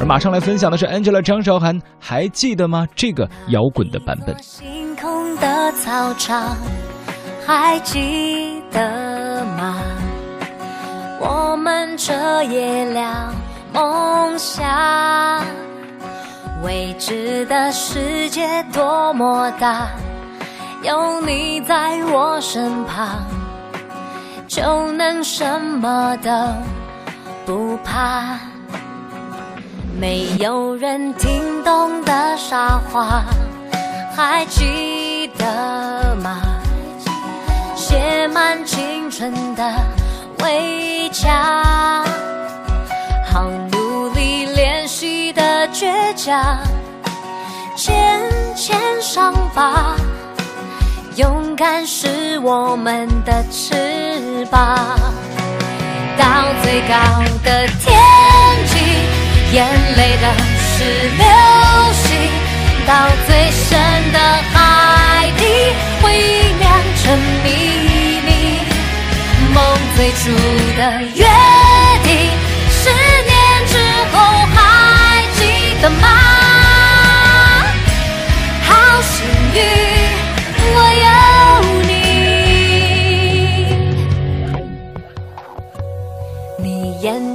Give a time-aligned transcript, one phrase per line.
[0.00, 2.86] 而马上来分享的是 Angela 张韶涵，还记得吗？
[2.96, 4.34] 这个摇滚的版本。
[4.42, 6.56] 星空的操场，
[7.46, 9.76] 还记得吗？
[11.20, 13.04] 我们彻夜聊
[13.74, 15.44] 梦想，
[16.64, 19.90] 未知的世界多么大，
[20.82, 23.22] 有你在我身旁，
[24.48, 26.30] 就能什么都
[27.44, 28.38] 不怕。
[30.00, 33.22] 没有人听懂的傻话，
[34.16, 36.40] 还记得吗？
[37.76, 39.70] 写满青春的
[40.42, 41.30] 围墙，
[43.30, 45.86] 好努力练习的倔
[46.16, 46.56] 强，
[47.76, 48.22] 牵
[48.56, 49.94] 牵上吧，
[51.16, 54.78] 勇敢是我们的翅膀，
[56.16, 56.24] 到
[56.62, 57.99] 最高的天，
[59.52, 60.84] 眼泪的是
[61.18, 61.24] 流
[61.92, 62.30] 星，
[62.86, 63.68] 到最深
[64.12, 64.18] 的
[64.52, 65.42] 海底，
[66.00, 66.04] 会
[66.60, 66.70] 酿
[67.02, 67.48] 成秘
[68.24, 68.28] 密。
[69.52, 69.58] 梦
[69.96, 70.30] 最初
[70.76, 70.80] 的
[71.16, 71.26] 约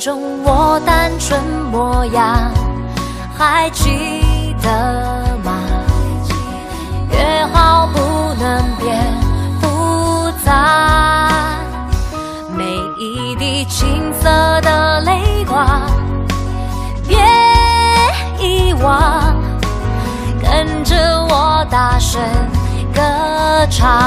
[0.00, 1.38] 中我单纯
[1.70, 2.50] 模样，
[3.36, 5.52] 还记得吗？
[7.12, 8.00] 约好不
[8.42, 8.98] 能变
[9.60, 11.28] 复杂，
[12.56, 12.64] 每
[12.98, 14.30] 一滴青涩
[14.62, 15.82] 的泪光，
[17.06, 17.18] 别
[18.38, 19.36] 遗忘，
[20.40, 20.96] 跟着
[21.28, 22.18] 我大声
[22.94, 23.02] 歌
[23.70, 24.00] 唱。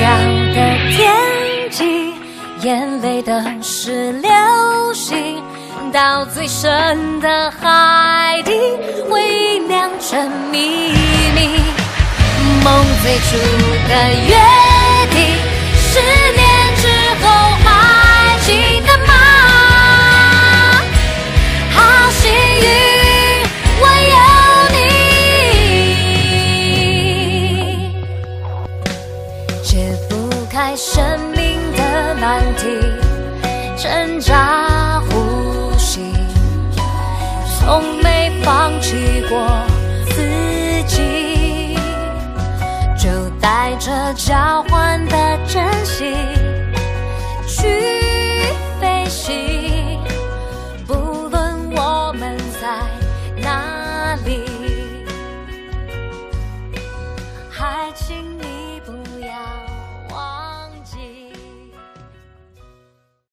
[0.00, 0.06] 高
[0.54, 0.58] 的
[0.92, 2.14] 天际，
[2.62, 3.32] 眼泪都
[3.62, 4.30] 是流
[4.94, 5.42] 星；
[5.92, 8.52] 到最深的海底，
[9.10, 10.92] 回忆酿成秘
[11.34, 11.60] 密。
[12.64, 13.36] 梦最初
[13.88, 13.94] 的
[14.28, 14.36] 约
[30.80, 32.68] 生命的难题，
[33.76, 36.12] 挣扎呼吸，
[37.58, 39.44] 从没放弃过
[40.10, 40.22] 自
[40.86, 41.76] 己，
[42.96, 43.08] 就
[43.40, 46.14] 带着交换的真心
[47.48, 47.66] 去
[48.80, 49.98] 飞行，
[50.86, 50.94] 不
[51.28, 52.68] 论我们在
[53.42, 54.44] 哪里，
[57.50, 58.47] 还请。